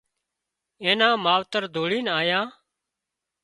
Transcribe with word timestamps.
اين 0.83 0.91
نا 0.99 1.09
ماوتر 1.23 1.63
ڌوڙينَ 1.73 2.05
آيان 2.19 2.47